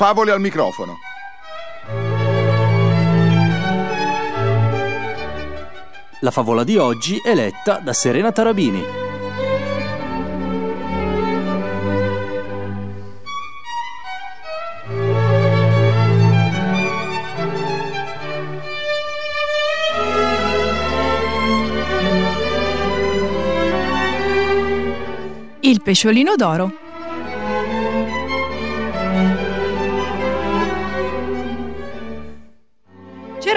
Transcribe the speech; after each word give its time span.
Favole 0.00 0.32
al 0.32 0.40
microfono. 0.40 0.98
La 6.20 6.30
favola 6.30 6.64
di 6.64 6.78
oggi 6.78 7.18
è 7.22 7.34
letta 7.34 7.80
da 7.80 7.92
Serena 7.92 8.32
Tarabini. 8.32 8.82
Il 25.60 25.82
pesciolino 25.82 26.36
d'oro. 26.36 26.88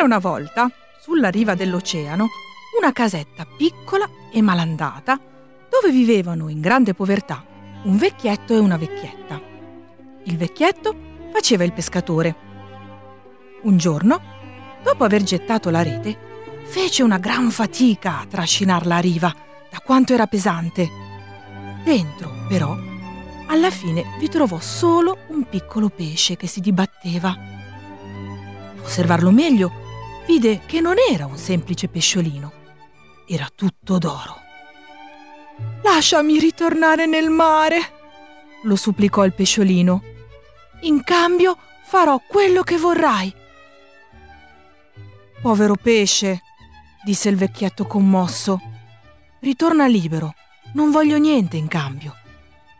C'era 0.03 0.15
una 0.17 0.31
volta, 0.31 0.69
sulla 0.99 1.29
riva 1.29 1.55
dell'oceano, 1.55 2.27
una 2.77 2.91
casetta 2.91 3.45
piccola 3.45 4.09
e 4.33 4.41
malandata 4.41 5.17
dove 5.69 5.93
vivevano 5.93 6.49
in 6.49 6.59
grande 6.59 6.93
povertà 6.93 7.41
un 7.83 7.95
vecchietto 7.95 8.53
e 8.53 8.57
una 8.57 8.75
vecchietta. 8.75 9.39
Il 10.23 10.35
vecchietto 10.35 10.93
faceva 11.31 11.63
il 11.63 11.71
pescatore. 11.71 12.35
Un 13.61 13.77
giorno, 13.77 14.19
dopo 14.83 15.05
aver 15.05 15.23
gettato 15.23 15.69
la 15.69 15.83
rete, 15.83 16.17
fece 16.65 17.01
una 17.01 17.17
gran 17.17 17.49
fatica 17.49 18.19
a 18.19 18.25
trascinarla 18.25 18.97
a 18.97 18.99
riva, 18.99 19.33
da 19.71 19.79
quanto 19.79 20.11
era 20.13 20.27
pesante. 20.27 20.89
Dentro, 21.81 22.29
però, 22.49 22.75
alla 23.47 23.71
fine 23.71 24.03
vi 24.19 24.27
trovò 24.27 24.59
solo 24.59 25.19
un 25.27 25.47
piccolo 25.47 25.87
pesce 25.87 26.35
che 26.35 26.47
si 26.47 26.59
dibatteva. 26.59 27.29
A 27.29 28.83
osservarlo 28.83 29.31
meglio, 29.31 29.79
vide 30.25 30.61
che 30.65 30.79
non 30.79 30.95
era 31.11 31.25
un 31.25 31.37
semplice 31.37 31.87
pesciolino, 31.87 32.51
era 33.27 33.47
tutto 33.53 33.97
d'oro. 33.97 34.41
Lasciami 35.83 36.39
ritornare 36.39 37.05
nel 37.05 37.29
mare, 37.29 37.79
lo 38.63 38.75
supplicò 38.75 39.25
il 39.25 39.33
pesciolino. 39.33 40.03
In 40.81 41.03
cambio 41.03 41.57
farò 41.85 42.19
quello 42.25 42.63
che 42.63 42.77
vorrai. 42.77 43.33
Povero 45.41 45.75
pesce, 45.75 46.41
disse 47.03 47.29
il 47.29 47.35
vecchietto 47.35 47.85
commosso. 47.85 48.59
Ritorna 49.39 49.87
libero, 49.87 50.33
non 50.73 50.89
voglio 50.91 51.17
niente 51.17 51.57
in 51.57 51.67
cambio. 51.67 52.15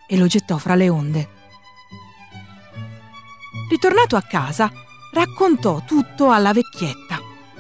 E 0.08 0.18
lo 0.18 0.28
gettò 0.28 0.58
fra 0.58 0.76
le 0.76 0.90
onde. 0.90 1.30
Ritornato 3.70 4.16
a 4.16 4.22
casa, 4.22 4.72
raccontò 5.12 5.84
tutto 5.86 6.32
alla 6.32 6.54
vecchietta, 6.54 7.13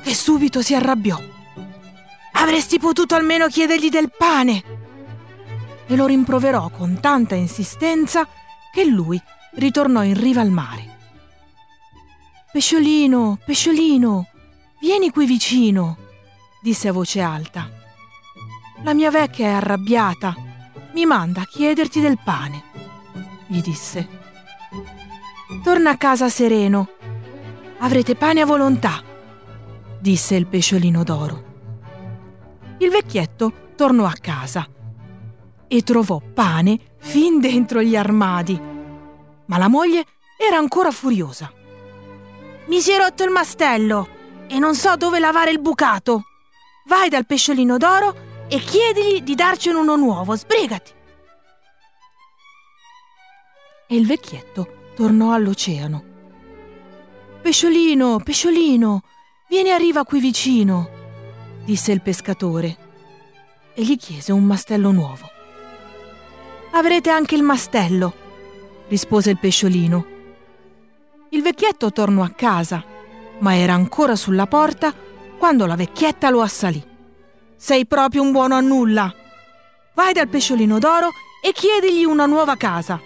che 0.04 0.14
subito 0.14 0.62
si 0.62 0.76
arrabbiò. 0.76 1.18
Avresti 2.34 2.78
potuto 2.78 3.16
almeno 3.16 3.48
chiedergli 3.48 3.90
del 3.90 4.12
pane. 4.16 4.64
E 5.88 5.96
lo 5.96 6.06
rimproverò 6.06 6.70
con 6.70 7.00
tanta 7.00 7.36
insistenza 7.36 8.28
che 8.72 8.84
lui 8.84 9.22
ritornò 9.56 10.04
in 10.04 10.20
riva 10.20 10.42
al 10.42 10.50
mare. 10.50 10.92
Pesciolino, 12.52 13.40
pesciolino, 13.46 14.28
vieni 14.82 15.10
qui 15.10 15.26
vicino, 15.26 15.98
disse 16.62 16.90
a 16.90 16.92
voce 16.92 17.22
alta. 17.22 17.70
La 18.84 18.94
mia 18.94 19.10
vecchia 19.10 19.48
è 19.48 19.52
arrabbiata, 19.54 20.36
mi 20.94 21.06
manda 21.06 21.42
a 21.42 21.46
chiederti 21.46 22.02
del 22.02 22.20
pane, 22.24 22.64
gli 23.48 23.62
disse. 23.62 24.22
Torna 25.64 25.92
a 25.92 25.98
casa 25.98 26.30
sereno, 26.30 26.90
avrete 27.80 28.16
pane 28.16 28.42
a 28.42 28.46
volontà, 28.46 29.02
disse 30.04 30.36
il 30.36 30.48
pesciolino 30.48 31.02
d'oro. 31.02 31.44
Il 32.80 32.90
vecchietto 32.90 33.72
tornò 33.78 34.04
a 34.04 34.18
casa 34.20 34.68
e 35.66 35.82
trovò 35.82 36.20
pane 36.20 36.78
fin 36.98 37.40
dentro 37.40 37.82
gli 37.82 37.96
armadi, 37.96 38.60
ma 39.46 39.58
la 39.58 39.70
moglie 39.70 40.06
era 40.36 40.58
ancora 40.58 40.92
furiosa. 40.92 41.50
Mi 42.66 42.82
si 42.82 42.92
è 42.92 42.98
rotto 42.98 43.24
il 43.24 43.30
mastello 43.30 44.08
e 44.48 44.60
non 44.60 44.76
so 44.76 44.98
dove 44.98 45.20
lavare 45.20 45.52
il 45.52 45.62
bucato. 45.62 46.24
Vai 46.88 47.08
dal 47.08 47.26
pesciolino 47.26 47.78
d'oro 47.78 48.46
e 48.50 48.60
chiedigli 48.60 49.22
di 49.22 49.36
darcene 49.36 49.78
uno 49.78 49.96
nuovo, 49.96 50.36
sbrigati. 50.36 50.92
E 53.88 53.96
il 53.96 54.06
vecchietto 54.06 54.92
tornò 54.96 55.32
all'oceano. 55.32 56.04
Pesciolino, 57.42 58.20
pesciolino, 58.20 59.02
vieni 59.54 59.70
a 59.70 59.78
riva 59.78 60.04
qui 60.04 60.20
vicino, 60.20 60.90
disse 61.64 61.92
il 61.92 62.02
pescatore 62.02 62.76
e 63.76 63.84
gli 63.84 63.98
chiese 63.98 64.32
un 64.32 64.44
mastello 64.44 64.90
nuovo. 64.90 65.30
Avrete 66.72 67.12
anche 67.12 67.36
il 67.36 67.44
mastello, 67.44 68.12
rispose 68.88 69.30
il 69.30 69.38
pesciolino. 69.38 70.06
Il 71.30 71.44
vecchietto 71.44 71.92
tornò 71.92 72.24
a 72.24 72.32
casa, 72.32 72.84
ma 73.42 73.56
era 73.56 73.76
ancora 73.76 74.16
sulla 74.16 74.48
porta 74.48 74.92
quando 75.38 75.68
la 75.68 75.76
vecchietta 75.76 76.32
lo 76.32 76.42
assalì. 76.42 76.84
Sei 77.56 77.86
proprio 77.86 78.24
un 78.24 78.32
buono 78.32 78.56
a 78.56 78.60
nulla. 78.60 79.14
Vai 79.94 80.14
dal 80.14 80.30
pesciolino 80.30 80.80
d'oro 80.80 81.10
e 81.44 81.52
chiedigli 81.52 82.06
una 82.06 82.26
nuova 82.26 82.56
casa. 82.56 83.00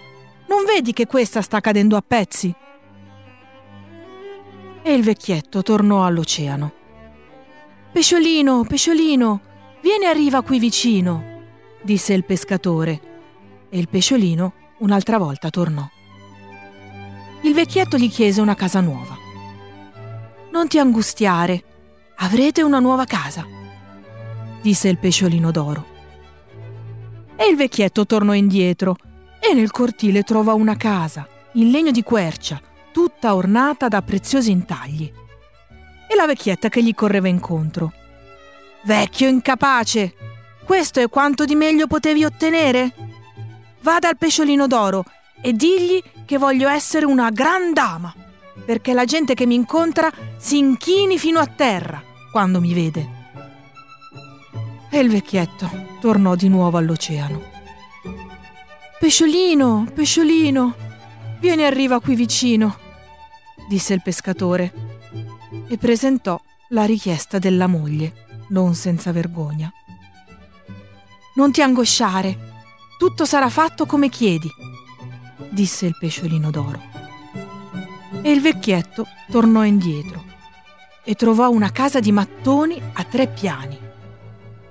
Non 0.46 0.64
vedi 0.64 0.94
che 0.94 1.06
questa 1.06 1.42
sta 1.42 1.60
cadendo 1.60 1.94
a 1.94 2.02
pezzi? 2.06 2.54
E 4.82 4.92
il 4.92 5.02
vecchietto 5.02 5.62
tornò 5.62 6.04
all'oceano. 6.04 6.72
Pesciolino, 7.92 8.64
pesciolino, 8.64 9.40
vieni 9.82 10.06
a 10.06 10.12
riva 10.12 10.42
qui 10.42 10.58
vicino, 10.58 11.42
disse 11.82 12.14
il 12.14 12.24
pescatore. 12.24 13.00
E 13.70 13.78
il 13.78 13.88
pesciolino 13.88 14.52
un'altra 14.78 15.18
volta 15.18 15.50
tornò. 15.50 15.86
Il 17.42 17.54
vecchietto 17.54 17.96
gli 17.96 18.10
chiese 18.10 18.40
una 18.40 18.54
casa 18.54 18.80
nuova. 18.80 19.16
Non 20.52 20.68
ti 20.68 20.78
angustiare, 20.78 21.62
avrete 22.16 22.62
una 22.62 22.78
nuova 22.78 23.04
casa, 23.04 23.46
disse 24.60 24.88
il 24.88 24.98
pesciolino 24.98 25.50
d'oro. 25.50 25.96
E 27.36 27.48
il 27.48 27.56
vecchietto 27.56 28.06
tornò 28.06 28.32
indietro 28.32 28.96
e 29.40 29.54
nel 29.54 29.70
cortile 29.70 30.22
trovò 30.22 30.54
una 30.54 30.76
casa 30.76 31.28
in 31.52 31.70
legno 31.70 31.90
di 31.90 32.02
quercia, 32.02 32.60
tutta 32.92 33.34
ornata 33.34 33.88
da 33.88 34.02
preziosi 34.02 34.50
intagli. 34.50 35.12
E 36.08 36.14
la 36.14 36.26
vecchietta 36.26 36.68
che 36.68 36.82
gli 36.82 36.94
correva 36.94 37.28
incontro. 37.28 37.92
Vecchio 38.82 39.28
incapace, 39.28 40.14
questo 40.64 41.00
è 41.00 41.08
quanto 41.08 41.44
di 41.44 41.54
meglio 41.54 41.86
potevi 41.86 42.24
ottenere? 42.24 42.92
Vada 43.80 44.08
al 44.08 44.16
pesciolino 44.16 44.66
d'oro 44.66 45.04
e 45.40 45.52
digli 45.52 46.02
che 46.24 46.38
voglio 46.38 46.68
essere 46.68 47.06
una 47.06 47.30
gran 47.30 47.72
dama, 47.72 48.14
perché 48.64 48.92
la 48.92 49.04
gente 49.04 49.34
che 49.34 49.46
mi 49.46 49.54
incontra 49.54 50.10
si 50.36 50.58
inchini 50.58 51.18
fino 51.18 51.38
a 51.38 51.46
terra 51.46 52.02
quando 52.30 52.60
mi 52.60 52.74
vede. 52.74 53.16
E 54.90 54.98
il 54.98 55.10
vecchietto 55.10 55.70
tornò 56.00 56.34
di 56.34 56.48
nuovo 56.48 56.78
all'oceano. 56.78 57.42
Pesciolino, 58.98 59.86
pesciolino, 59.94 60.74
vieni 61.40 61.64
a 61.64 61.70
riva 61.70 62.00
qui 62.00 62.14
vicino, 62.14 62.76
disse 63.68 63.94
il 63.94 64.02
pescatore 64.02 64.72
e 65.68 65.76
presentò 65.78 66.40
la 66.70 66.84
richiesta 66.84 67.38
della 67.38 67.66
moglie, 67.66 68.26
non 68.48 68.74
senza 68.74 69.12
vergogna. 69.12 69.72
Non 71.34 71.52
ti 71.52 71.62
angosciare, 71.62 72.36
tutto 72.98 73.24
sarà 73.24 73.48
fatto 73.48 73.86
come 73.86 74.08
chiedi, 74.08 74.50
disse 75.50 75.86
il 75.86 75.96
pesciolino 75.98 76.50
d'oro. 76.50 76.80
E 78.22 78.30
il 78.30 78.40
vecchietto 78.40 79.06
tornò 79.30 79.64
indietro 79.64 80.24
e 81.04 81.14
trovò 81.14 81.48
una 81.48 81.70
casa 81.70 82.00
di 82.00 82.12
mattoni 82.12 82.80
a 82.94 83.04
tre 83.04 83.28
piani. 83.28 83.78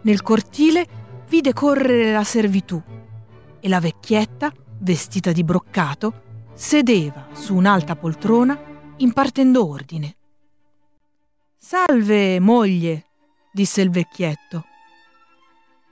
Nel 0.02 0.22
cortile 0.22 0.88
vide 1.30 1.54
correre 1.54 2.12
la 2.12 2.24
servitù 2.24 2.82
e 3.60 3.70
la 3.70 3.80
vecchietta, 3.80 4.52
vestita 4.80 5.32
di 5.32 5.44
broccato, 5.44 6.26
sedeva 6.58 7.28
su 7.34 7.54
un'alta 7.54 7.96
poltrona 7.96 8.60
impartendo 8.98 9.70
ordine. 9.70 10.16
Salve, 11.56 12.40
moglie, 12.40 13.06
disse 13.54 13.82
il 13.82 13.92
vecchietto. 13.92 14.66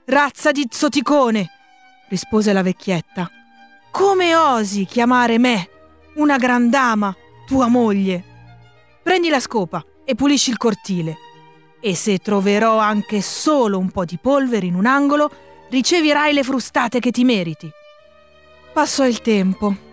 Razza 0.06 0.50
di 0.50 0.66
zoticone, 0.68 1.48
rispose 2.08 2.52
la 2.52 2.62
vecchietta. 2.62 3.30
Come 3.92 4.34
osi 4.34 4.86
chiamare 4.86 5.38
me, 5.38 5.68
una 6.16 6.36
gran 6.36 6.68
dama, 6.68 7.14
tua 7.46 7.68
moglie? 7.68 8.24
Prendi 9.04 9.28
la 9.28 9.40
scopa 9.40 9.84
e 10.04 10.16
pulisci 10.16 10.50
il 10.50 10.56
cortile. 10.56 11.16
E 11.80 11.94
se 11.94 12.18
troverò 12.18 12.78
anche 12.78 13.20
solo 13.20 13.78
un 13.78 13.90
po' 13.90 14.04
di 14.04 14.18
polvere 14.20 14.66
in 14.66 14.74
un 14.74 14.86
angolo, 14.86 15.30
riceverai 15.70 16.32
le 16.32 16.42
frustate 16.42 16.98
che 16.98 17.12
ti 17.12 17.22
meriti. 17.22 17.70
Passò 18.72 19.06
il 19.06 19.20
tempo 19.20 19.84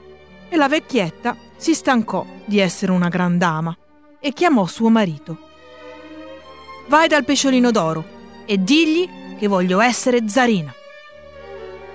e 0.53 0.55
la 0.55 0.67
vecchietta 0.67 1.35
si 1.57 1.73
stancò 1.73 2.23
di 2.45 2.59
essere 2.59 2.91
una 2.91 3.07
gran 3.07 3.39
dama 3.39 3.75
e 4.19 4.33
chiamò 4.33 4.67
suo 4.67 4.89
marito. 4.89 5.49
Vai 6.89 7.07
dal 7.07 7.25
pesciolino 7.25 7.71
d'oro 7.71 8.05
e 8.45 8.63
digli 8.63 9.35
che 9.35 9.47
voglio 9.47 9.79
essere 9.79 10.29
zarina. 10.29 10.71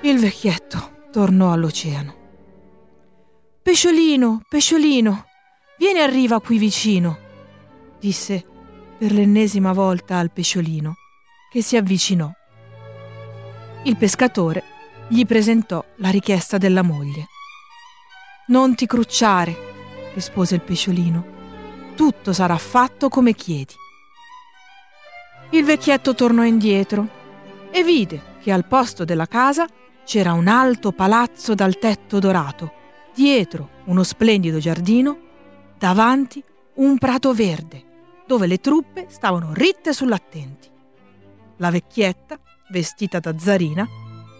Il 0.00 0.18
vecchietto 0.18 1.06
tornò 1.12 1.52
all'oceano. 1.52 2.16
Pesciolino, 3.62 4.42
pesciolino, 4.48 5.26
vieni 5.78 6.00
a 6.00 6.06
riva 6.06 6.40
qui 6.40 6.58
vicino, 6.58 7.16
disse 8.00 8.44
per 8.98 9.12
l'ennesima 9.12 9.72
volta 9.72 10.16
al 10.16 10.32
pesciolino, 10.32 10.94
che 11.52 11.62
si 11.62 11.76
avvicinò. 11.76 12.28
Il 13.84 13.96
pescatore 13.96 14.64
gli 15.06 15.24
presentò 15.24 15.84
la 15.98 16.10
richiesta 16.10 16.58
della 16.58 16.82
moglie. 16.82 17.28
Non 18.48 18.74
ti 18.74 18.86
crucciare, 18.86 19.54
rispose 20.14 20.54
il 20.54 20.62
pesciolino. 20.62 21.36
Tutto 21.94 22.32
sarà 22.32 22.56
fatto 22.56 23.10
come 23.10 23.34
chiedi. 23.34 23.74
Il 25.50 25.64
vecchietto 25.64 26.14
tornò 26.14 26.44
indietro 26.44 27.06
e 27.70 27.84
vide 27.84 28.36
che 28.40 28.50
al 28.50 28.64
posto 28.64 29.04
della 29.04 29.26
casa 29.26 29.66
c'era 30.02 30.32
un 30.32 30.48
alto 30.48 30.92
palazzo 30.92 31.54
dal 31.54 31.78
tetto 31.78 32.18
dorato, 32.18 32.72
dietro 33.14 33.68
uno 33.84 34.02
splendido 34.02 34.58
giardino, 34.58 35.18
davanti 35.76 36.42
un 36.76 36.96
prato 36.96 37.34
verde, 37.34 37.84
dove 38.26 38.46
le 38.46 38.60
truppe 38.60 39.08
stavano 39.10 39.52
ritte 39.52 39.92
sull'attenti. 39.92 40.70
La 41.58 41.70
vecchietta, 41.70 42.38
vestita 42.70 43.18
da 43.20 43.38
zarina, 43.38 43.86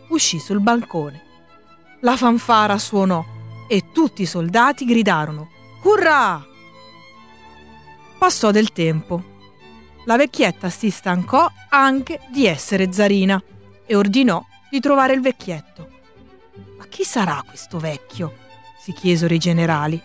uscì 0.09 0.39
sul 0.39 0.61
balcone. 0.61 1.23
La 2.01 2.17
fanfara 2.17 2.79
suonò 2.79 3.37
e 3.69 3.93
tutti 3.93 4.23
i 4.23 4.27
soldati 4.27 4.85
gridarono 4.85 5.51
Hurrà! 5.83 6.45
Passò 8.19 8.51
del 8.51 8.73
tempo. 8.73 9.37
La 10.07 10.17
vecchietta 10.17 10.71
si 10.71 10.91
stancò 10.91 11.49
anche 11.69 12.21
di 12.31 12.47
essere 12.47 12.93
zarina 12.93 13.41
e 13.87 13.95
ordinò 13.95 14.45
di 14.71 14.81
trovare 14.81 15.13
il 15.13 15.21
vecchietto. 15.21 15.89
Ma 16.77 16.87
chi 16.87 17.05
sarà 17.05 17.45
questo 17.47 17.79
vecchio? 17.79 18.47
si 18.89 18.93
chiesero 18.93 19.35
i 19.35 19.39
generali. 19.39 20.01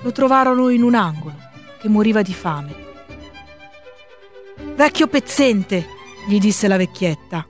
Lo 0.00 0.12
trovarono 0.12 0.68
in 0.68 0.84
un 0.84 0.94
angolo, 0.94 1.34
che 1.80 1.88
moriva 1.88 2.22
di 2.22 2.32
fame. 2.32 2.84
Vecchio 4.76 5.08
pezzente, 5.08 5.86
gli 6.28 6.38
disse 6.38 6.68
la 6.68 6.76
vecchietta. 6.76 7.44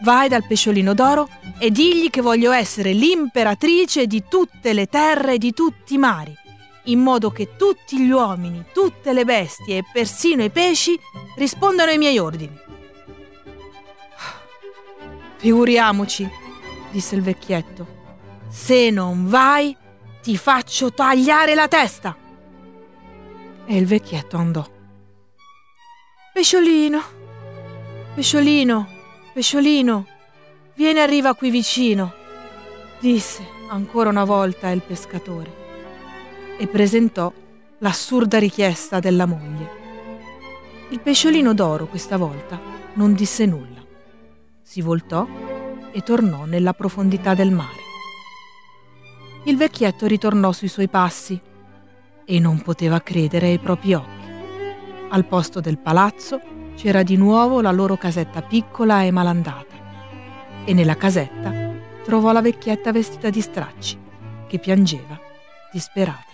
Vai 0.00 0.28
dal 0.28 0.46
pesciolino 0.46 0.94
d'oro 0.94 1.28
e 1.58 1.70
digli 1.70 2.08
che 2.08 2.20
voglio 2.20 2.52
essere 2.52 2.92
l'imperatrice 2.92 4.06
di 4.06 4.24
tutte 4.28 4.72
le 4.72 4.86
terre 4.86 5.34
e 5.34 5.38
di 5.38 5.52
tutti 5.52 5.94
i 5.94 5.98
mari, 5.98 6.32
in 6.84 7.00
modo 7.00 7.30
che 7.30 7.56
tutti 7.56 7.98
gli 7.98 8.10
uomini, 8.10 8.64
tutte 8.72 9.12
le 9.12 9.24
bestie 9.24 9.78
e 9.78 9.84
persino 9.92 10.44
i 10.44 10.50
pesci 10.50 10.98
rispondano 11.36 11.90
ai 11.90 11.98
miei 11.98 12.18
ordini. 12.18 12.56
Figuriamoci, 15.36 16.28
disse 16.90 17.14
il 17.16 17.22
vecchietto. 17.22 17.96
Se 18.48 18.90
non 18.90 19.28
vai, 19.28 19.76
ti 20.22 20.36
faccio 20.36 20.92
tagliare 20.92 21.54
la 21.54 21.68
testa. 21.68 22.16
E 23.66 23.76
il 23.76 23.86
vecchietto 23.86 24.36
andò. 24.36 24.66
Pesciolino, 26.32 27.02
pesciolino, 28.14 28.97
Pesciolino, 29.38 30.04
vieni 30.74 30.98
arriva 30.98 31.32
qui 31.36 31.50
vicino, 31.50 32.12
disse 32.98 33.46
ancora 33.68 34.10
una 34.10 34.24
volta 34.24 34.68
il 34.70 34.82
pescatore 34.82 36.56
e 36.58 36.66
presentò 36.66 37.32
l'assurda 37.78 38.40
richiesta 38.40 38.98
della 38.98 39.26
moglie. 39.26 39.70
Il 40.88 40.98
pesciolino 40.98 41.54
d'oro 41.54 41.86
questa 41.86 42.16
volta 42.16 42.60
non 42.94 43.14
disse 43.14 43.46
nulla. 43.46 43.80
Si 44.60 44.80
voltò 44.80 45.24
e 45.92 46.00
tornò 46.02 46.44
nella 46.44 46.72
profondità 46.74 47.34
del 47.34 47.52
mare. 47.52 47.80
Il 49.44 49.56
vecchietto 49.56 50.08
ritornò 50.08 50.50
sui 50.50 50.66
suoi 50.66 50.88
passi 50.88 51.40
e 52.24 52.40
non 52.40 52.60
poteva 52.62 53.00
credere 53.00 53.46
ai 53.50 53.60
propri 53.60 53.94
occhi. 53.94 54.26
Al 55.10 55.24
posto 55.26 55.60
del 55.60 55.78
palazzo 55.78 56.56
c'era 56.78 57.02
di 57.02 57.16
nuovo 57.16 57.60
la 57.60 57.72
loro 57.72 57.96
casetta 57.96 58.40
piccola 58.40 59.02
e 59.02 59.10
malandata. 59.10 59.74
E 60.64 60.72
nella 60.72 60.96
casetta 60.96 61.52
trovò 62.04 62.30
la 62.30 62.40
vecchietta 62.40 62.92
vestita 62.92 63.30
di 63.30 63.40
stracci, 63.40 63.98
che 64.46 64.60
piangeva, 64.60 65.18
disperata. 65.72 66.27